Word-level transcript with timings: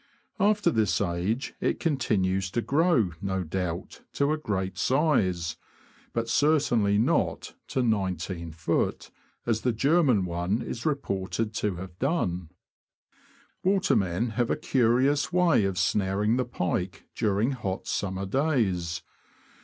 After 0.39 0.71
this 0.71 0.99
age 0.99 1.53
it 1.61 1.79
con 1.79 1.95
tinues 1.95 2.49
to 2.53 2.61
grow, 2.63 3.11
no 3.21 3.43
doubt, 3.43 4.01
to 4.13 4.33
a 4.33 4.37
great 4.39 4.75
size, 4.79 5.57
but 6.11 6.27
certainly 6.27 6.97
not 6.97 7.53
to 7.67 7.81
19ft:., 7.83 9.11
as 9.45 9.61
the 9.61 9.71
German 9.71 10.25
one 10.25 10.63
is 10.63 10.87
re 10.87 10.95
ported 10.95 11.53
to 11.53 11.75
have 11.75 11.99
done. 11.99 12.49
Watermen 13.63 14.31
have 14.31 14.49
a 14.49 14.55
curious 14.55 15.31
way 15.31 15.65
of 15.65 15.77
snaring 15.77 16.35
the 16.37 16.45
pike 16.45 17.05
during 17.13 17.51
hot 17.51 17.85
summer 17.85 18.25
days. 18.25 19.03